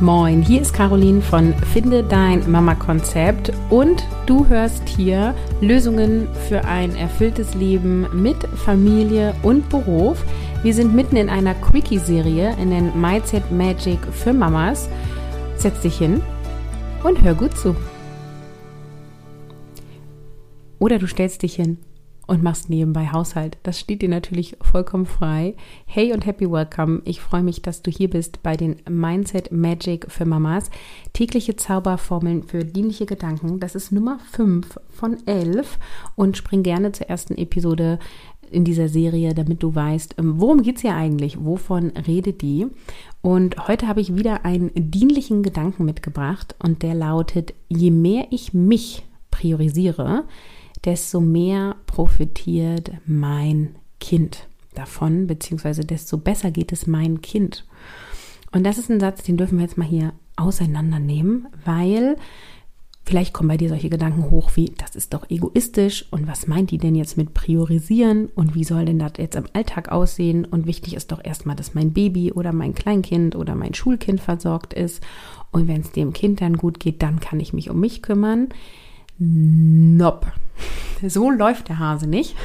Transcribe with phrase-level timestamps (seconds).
[0.00, 6.94] Moin, hier ist Caroline von Finde dein Mama-Konzept und du hörst hier Lösungen für ein
[6.94, 10.24] erfülltes Leben mit Familie und Beruf.
[10.62, 14.88] Wir sind mitten in einer Quickie-Serie in den Mindset Magic für Mamas.
[15.56, 16.22] Setz dich hin
[17.02, 17.74] und hör gut zu.
[20.78, 21.78] Oder du stellst dich hin
[22.28, 23.58] und machst nebenbei Haushalt.
[23.64, 25.56] Das steht dir natürlich vollkommen frei.
[25.86, 27.00] Hey und happy welcome.
[27.04, 30.70] Ich freue mich, dass du hier bist bei den Mindset Magic für Mamas.
[31.14, 33.58] Tägliche Zauberformeln für dienliche Gedanken.
[33.60, 35.78] Das ist Nummer 5 von 11
[36.16, 37.98] und spring gerne zur ersten Episode
[38.50, 41.42] in dieser Serie, damit du weißt, ähm, worum geht es hier eigentlich?
[41.42, 42.66] Wovon redet die?
[43.22, 48.52] Und heute habe ich wieder einen dienlichen Gedanken mitgebracht und der lautet, je mehr ich
[48.52, 50.24] mich priorisiere,
[50.88, 57.66] desto mehr profitiert mein Kind davon, beziehungsweise desto besser geht es mein Kind.
[58.52, 62.16] Und das ist ein Satz, den dürfen wir jetzt mal hier auseinandernehmen, weil
[63.04, 66.70] vielleicht kommen bei dir solche Gedanken hoch wie, das ist doch egoistisch und was meint
[66.70, 70.66] die denn jetzt mit priorisieren und wie soll denn das jetzt im Alltag aussehen und
[70.66, 75.02] wichtig ist doch erstmal, dass mein Baby oder mein Kleinkind oder mein Schulkind versorgt ist
[75.50, 78.48] und wenn es dem Kind dann gut geht, dann kann ich mich um mich kümmern.
[79.18, 80.32] Nope.
[81.06, 82.36] So läuft der Hase nicht.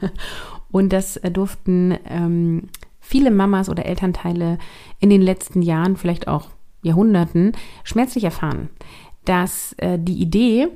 [0.70, 2.68] Und das äh, durften ähm,
[3.00, 4.58] viele Mamas oder Elternteile
[5.00, 6.50] in den letzten Jahren, vielleicht auch
[6.82, 7.52] Jahrhunderten,
[7.84, 8.68] schmerzlich erfahren,
[9.24, 10.68] dass äh, die Idee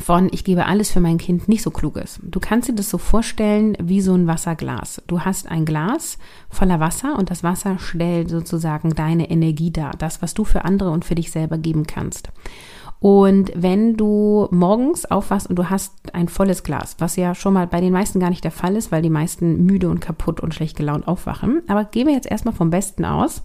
[0.00, 2.20] von ich gebe alles für mein Kind nicht so klug ist.
[2.22, 5.02] Du kannst dir das so vorstellen wie so ein Wasserglas.
[5.06, 6.18] Du hast ein Glas
[6.50, 10.90] voller Wasser und das Wasser stellt sozusagen deine Energie dar, das, was du für andere
[10.90, 12.30] und für dich selber geben kannst.
[13.00, 17.66] Und wenn du morgens aufwachst und du hast ein volles Glas, was ja schon mal
[17.66, 20.54] bei den meisten gar nicht der Fall ist, weil die meisten müde und kaputt und
[20.54, 21.62] schlecht gelaunt aufwachen.
[21.68, 23.42] Aber gehen wir jetzt erstmal vom Besten aus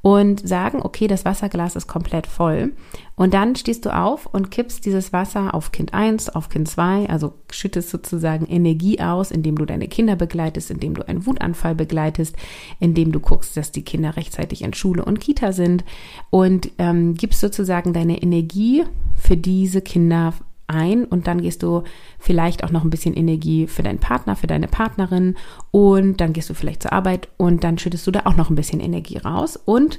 [0.00, 2.72] und sagen, okay, das Wasserglas ist komplett voll.
[3.16, 7.08] Und dann stehst du auf und kippst dieses Wasser auf Kind 1, auf Kind 2,
[7.08, 12.36] also schüttest sozusagen Energie aus, indem du deine Kinder begleitest, indem du einen Wutanfall begleitest,
[12.78, 15.84] indem du guckst, dass die Kinder rechtzeitig in Schule und Kita sind
[16.30, 18.84] und ähm, gibst sozusagen deine Energie
[19.16, 20.32] für diese Kinder
[20.68, 21.82] ein und dann gehst du
[22.18, 25.36] vielleicht auch noch ein bisschen Energie für deinen Partner, für deine Partnerin
[25.70, 28.56] und dann gehst du vielleicht zur Arbeit und dann schüttest du da auch noch ein
[28.56, 29.98] bisschen Energie raus und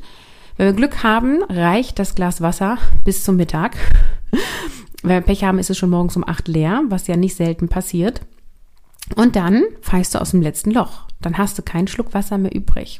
[0.59, 3.77] wenn wir Glück haben, reicht das Glas Wasser bis zum Mittag.
[5.01, 7.69] Wenn wir Pech haben, ist es schon morgens um acht leer, was ja nicht selten
[7.69, 8.19] passiert.
[9.15, 11.03] Und dann pfeifst du aus dem letzten Loch.
[11.21, 12.99] Dann hast du keinen Schluck Wasser mehr übrig.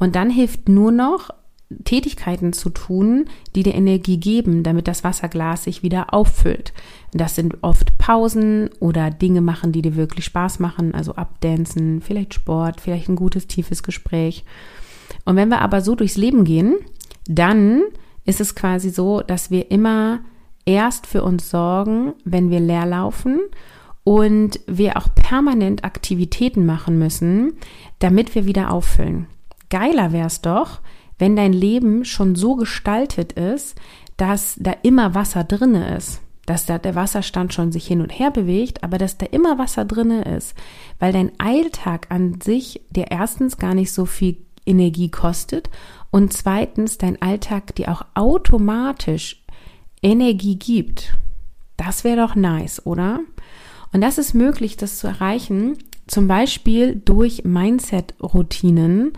[0.00, 1.30] Und dann hilft nur noch
[1.84, 6.72] Tätigkeiten zu tun, die dir Energie geben, damit das Wasserglas sich wieder auffüllt.
[7.12, 12.34] Das sind oft Pausen oder Dinge machen, die dir wirklich Spaß machen, also abdancen, vielleicht
[12.34, 14.44] Sport, vielleicht ein gutes, tiefes Gespräch.
[15.24, 16.76] Und wenn wir aber so durchs Leben gehen,
[17.26, 17.82] dann
[18.24, 20.20] ist es quasi so, dass wir immer
[20.64, 23.40] erst für uns sorgen, wenn wir leer laufen
[24.04, 27.54] und wir auch permanent Aktivitäten machen müssen,
[27.98, 29.26] damit wir wieder auffüllen.
[29.70, 30.80] Geiler wäre es doch,
[31.18, 33.76] wenn dein Leben schon so gestaltet ist,
[34.16, 38.30] dass da immer Wasser drinne ist, dass da der Wasserstand schon sich hin und her
[38.30, 40.54] bewegt, aber dass da immer Wasser drinne ist,
[40.98, 45.70] weil dein Alltag an sich dir erstens gar nicht so viel Energie kostet
[46.10, 49.44] und zweitens dein Alltag dir auch automatisch
[50.02, 51.14] Energie gibt.
[51.76, 53.20] Das wäre doch nice, oder?
[53.92, 59.12] Und das ist möglich, das zu erreichen, zum Beispiel durch Mindset-Routinen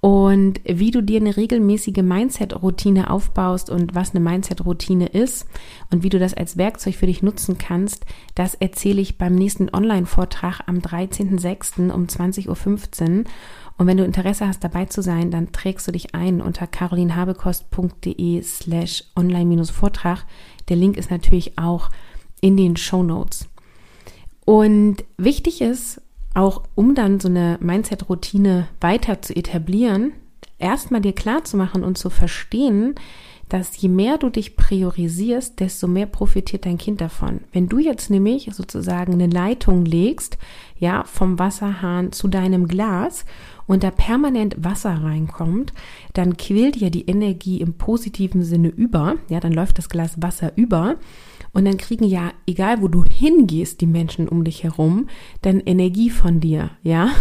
[0.00, 5.46] und wie du dir eine regelmäßige Mindset-Routine aufbaust und was eine Mindset-Routine ist
[5.90, 9.68] und wie du das als Werkzeug für dich nutzen kannst, das erzähle ich beim nächsten
[9.74, 11.90] Online-Vortrag am 13.06.
[11.90, 12.48] um 20.15
[13.18, 13.24] Uhr.
[13.76, 18.42] Und wenn du Interesse hast, dabei zu sein, dann trägst du dich ein unter carolinhabekost.de
[18.42, 20.24] slash online-Vortrag.
[20.70, 21.90] Der Link ist natürlich auch
[22.40, 23.48] in den Show Notes.
[24.46, 26.00] Und wichtig ist,
[26.34, 30.12] auch um dann so eine Mindset-Routine weiter zu etablieren,
[30.58, 32.94] erstmal dir klar zu machen und zu verstehen,
[33.48, 37.40] dass je mehr du dich priorisierst, desto mehr profitiert dein Kind davon.
[37.52, 40.38] Wenn du jetzt nämlich sozusagen eine Leitung legst,
[40.78, 43.24] ja, vom Wasserhahn zu deinem Glas
[43.70, 45.72] und da permanent Wasser reinkommt,
[46.12, 50.50] dann quillt ja die Energie im positiven Sinne über, ja, dann läuft das Glas Wasser
[50.56, 50.96] über
[51.52, 55.08] und dann kriegen ja, egal wo du hingehst, die Menschen um dich herum,
[55.42, 57.10] dann Energie von dir, ja.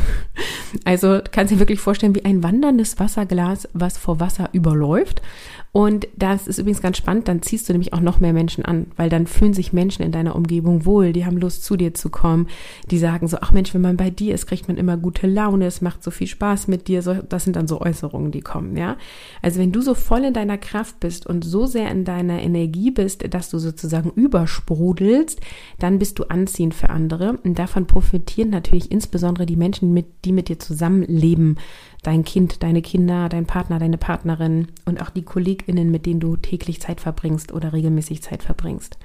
[0.85, 5.23] Also kannst du dir wirklich vorstellen, wie ein wanderndes Wasserglas, was vor Wasser überläuft.
[5.71, 8.87] Und das ist übrigens ganz spannend, dann ziehst du nämlich auch noch mehr Menschen an,
[8.95, 12.09] weil dann fühlen sich Menschen in deiner Umgebung wohl, die haben Lust zu dir zu
[12.09, 12.47] kommen,
[12.89, 15.65] die sagen so, ach Mensch, wenn man bei dir ist, kriegt man immer gute Laune,
[15.65, 18.77] es macht so viel Spaß mit dir, so, das sind dann so Äußerungen, die kommen,
[18.77, 18.97] ja.
[19.41, 22.91] Also wenn du so voll in deiner Kraft bist und so sehr in deiner Energie
[22.91, 25.39] bist, dass du sozusagen übersprudelst,
[25.79, 30.31] dann bist du anziehend für andere und davon profitieren natürlich insbesondere die Menschen, mit, die
[30.31, 31.57] mit dir zusammenleben,
[32.03, 36.37] dein Kind, deine Kinder, dein Partner, deine Partnerin und auch die KollegInnen, mit denen du
[36.37, 38.97] täglich Zeit verbringst oder regelmäßig Zeit verbringst.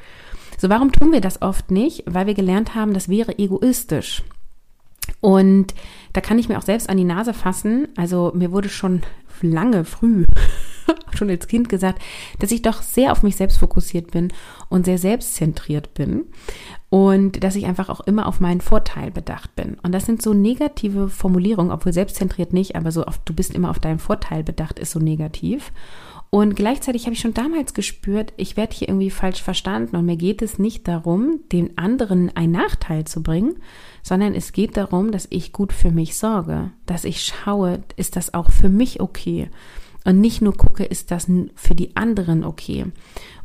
[0.59, 2.05] So, warum tun wir das oft nicht?
[2.07, 4.23] Weil wir gelernt haben, das wäre egoistisch.
[5.21, 5.75] Und
[6.13, 7.89] da kann ich mir auch selbst an die Nase fassen.
[7.97, 9.03] Also mir wurde schon
[9.43, 10.25] lange früh,
[11.15, 12.01] schon als Kind gesagt,
[12.39, 14.33] dass ich doch sehr auf mich selbst fokussiert bin
[14.69, 16.25] und sehr selbstzentriert bin
[16.91, 19.77] und dass ich einfach auch immer auf meinen Vorteil bedacht bin.
[19.83, 23.71] Und das sind so negative Formulierungen, obwohl selbstzentriert nicht, aber so oft, du bist immer
[23.71, 25.73] auf deinen Vorteil bedacht, ist so negativ.
[26.35, 30.17] Und gleichzeitig habe ich schon damals gespürt, ich werde hier irgendwie falsch verstanden und mir
[30.17, 33.55] geht es nicht darum, den anderen einen Nachteil zu bringen,
[34.03, 38.35] sondern es geht darum, dass ich gut für mich sorge, dass ich schaue, ist das
[38.35, 39.49] auch für mich okay
[40.05, 42.87] und nicht nur gucke, ist das für die anderen okay.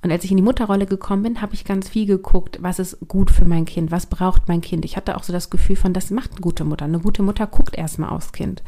[0.02, 3.00] Und als ich in die Mutterrolle gekommen bin, habe ich ganz viel geguckt, was ist
[3.08, 4.86] gut für mein Kind, was braucht mein Kind.
[4.86, 6.86] Ich hatte auch so das Gefühl von, das macht eine gute Mutter.
[6.86, 8.64] Eine gute Mutter guckt erstmal aufs Kind.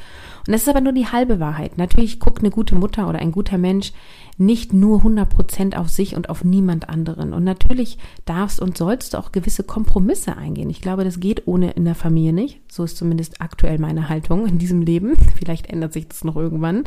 [0.46, 1.78] Und das ist aber nur die halbe Wahrheit.
[1.78, 3.94] Natürlich guckt eine gute Mutter oder ein guter Mensch
[4.38, 7.32] nicht nur 100 Prozent auf sich und auf niemand anderen.
[7.34, 10.70] Und natürlich darfst und sollst du auch gewisse Kompromisse eingehen.
[10.70, 12.60] Ich glaube, das geht ohne in der Familie nicht.
[12.70, 15.16] So ist zumindest aktuell meine Haltung in diesem Leben.
[15.38, 16.84] Vielleicht ändert sich das noch irgendwann.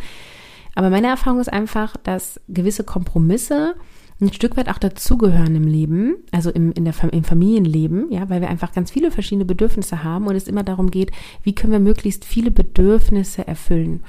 [0.74, 3.74] Aber meine Erfahrung ist einfach, dass gewisse Kompromisse
[4.20, 8.40] ein Stück weit auch dazugehören im Leben, also im, in der, im Familienleben, ja, weil
[8.40, 11.10] wir einfach ganz viele verschiedene Bedürfnisse haben und es immer darum geht,
[11.42, 14.02] wie können wir möglichst viele Bedürfnisse erfüllen.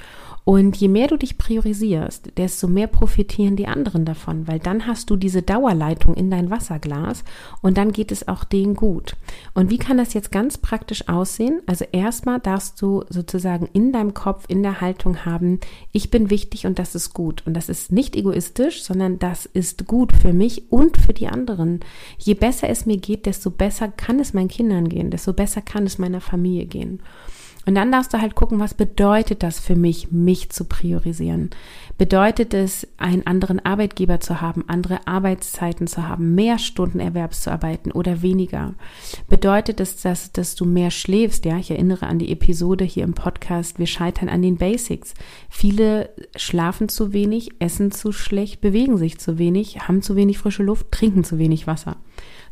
[0.46, 5.10] Und je mehr du dich priorisierst, desto mehr profitieren die anderen davon, weil dann hast
[5.10, 7.24] du diese Dauerleitung in dein Wasserglas
[7.64, 9.16] und dann geht es auch denen gut.
[9.56, 11.62] Und wie kann das jetzt ganz praktisch aussehen?
[11.66, 15.60] Also erstmal darfst du sozusagen in deinem Kopf, in der Haltung haben,
[15.92, 17.42] ich bin wichtig und das ist gut.
[17.48, 21.80] Und das ist nicht egoistisch, sondern das ist gut für mich und für die anderen.
[22.20, 25.88] Je besser es mir geht, desto besser kann es meinen Kindern gehen, desto besser kann
[25.88, 27.02] es meiner Familie gehen.
[27.66, 31.50] Und dann darfst du halt gucken, was bedeutet das für mich, mich zu priorisieren?
[31.98, 37.52] Bedeutet es, einen anderen Arbeitgeber zu haben, andere Arbeitszeiten zu haben, mehr Stunden Erwerbs zu
[37.52, 38.76] arbeiten oder weniger?
[39.30, 41.46] Bedeutet es, dass, dass du mehr schläfst?
[41.46, 45.16] Ja, ich erinnere an die Episode hier im Podcast, wir scheitern an den Basics.
[45.50, 50.64] Viele schlafen zu wenig, essen zu schlecht, bewegen sich zu wenig, haben zu wenig frische
[50.64, 51.98] Luft, trinken zu wenig Wasser.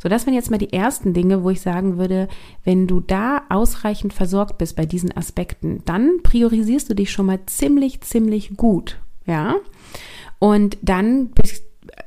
[0.02, 2.28] So, das wären jetzt mal die ersten Dinge, wo ich sagen würde,
[2.64, 7.40] wenn du da ausreichend versorgt bist bei diesen Aspekten, dann priorisierst du dich schon mal
[7.46, 9.00] ziemlich, ziemlich gut.
[9.26, 9.56] Ja.
[10.40, 11.30] Und dann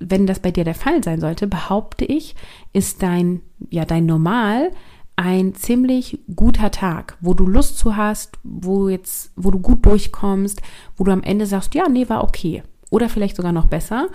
[0.01, 2.35] wenn das bei dir der Fall sein sollte, behaupte ich,
[2.73, 4.71] ist dein, ja, dein Normal
[5.17, 10.61] ein ziemlich guter Tag, wo du Lust zu hast, wo jetzt, wo du gut durchkommst,
[10.97, 12.63] wo du am Ende sagst, ja, nee, war okay.
[12.91, 14.09] Oder vielleicht sogar noch besser.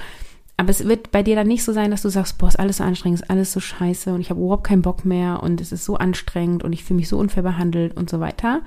[0.61, 2.77] Aber es wird bei dir dann nicht so sein, dass du sagst, boah, ist alles
[2.77, 5.71] so anstrengend, ist alles so scheiße und ich habe überhaupt keinen Bock mehr und es
[5.71, 8.61] ist so anstrengend und ich fühle mich so unfair behandelt und so weiter,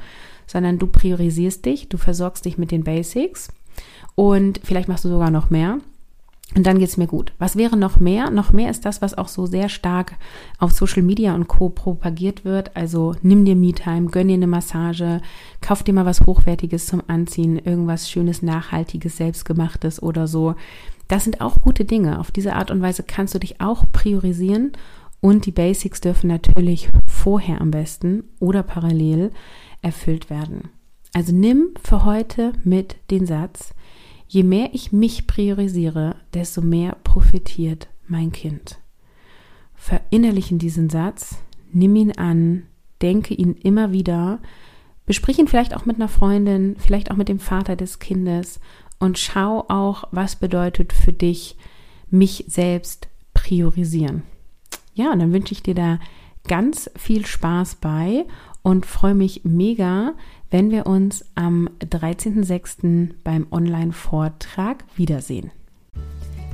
[0.48, 3.46] sondern du priorisierst dich, du versorgst dich mit den Basics
[4.16, 5.78] und vielleicht machst du sogar noch mehr.
[6.56, 7.32] Und dann geht's mir gut.
[7.38, 8.30] Was wäre noch mehr?
[8.30, 10.16] Noch mehr ist das, was auch so sehr stark
[10.58, 11.68] auf Social Media und Co.
[11.68, 12.76] propagiert wird.
[12.76, 15.20] Also nimm dir Me-Time, gönn dir eine Massage,
[15.60, 20.54] kauf dir mal was Hochwertiges zum Anziehen, irgendwas Schönes, Nachhaltiges, Selbstgemachtes oder so.
[21.08, 22.20] Das sind auch gute Dinge.
[22.20, 24.72] Auf diese Art und Weise kannst du dich auch priorisieren
[25.20, 29.32] und die Basics dürfen natürlich vorher am besten oder parallel
[29.82, 30.70] erfüllt werden.
[31.12, 33.74] Also nimm für heute mit den Satz,
[34.34, 38.80] je mehr ich mich priorisiere, desto mehr profitiert mein Kind.
[39.76, 41.38] Verinnerlichen diesen Satz,
[41.72, 42.64] nimm ihn an,
[43.00, 44.40] denke ihn immer wieder,
[45.06, 48.58] besprich ihn vielleicht auch mit einer Freundin, vielleicht auch mit dem Vater des Kindes
[48.98, 51.56] und schau auch, was bedeutet für dich
[52.10, 54.24] mich selbst priorisieren.
[54.94, 56.00] Ja, und dann wünsche ich dir da
[56.48, 58.26] ganz viel Spaß bei
[58.62, 60.14] und freue mich mega,
[60.54, 63.10] wenn wir uns am 13.06.
[63.24, 65.50] beim Online-Vortrag wiedersehen.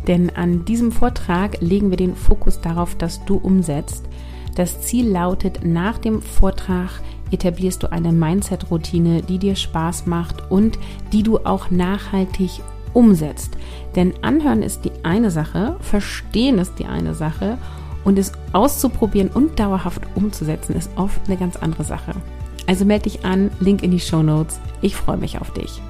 [0.06, 4.06] Denn an diesem Vortrag legen wir den Fokus darauf, dass du umsetzt.
[4.54, 10.78] Das Ziel lautet, nach dem Vortrag etablierst du eine Mindset-Routine, die dir Spaß macht und
[11.12, 12.62] die du auch nachhaltig
[12.94, 13.58] umsetzt.
[13.96, 17.58] Denn anhören ist die eine Sache, verstehen ist die eine Sache
[18.04, 22.14] und es auszuprobieren und dauerhaft umzusetzen ist oft eine ganz andere Sache.
[22.70, 24.60] Also melde dich an, Link in die Show Notes.
[24.80, 25.82] Ich freue mich auf dich.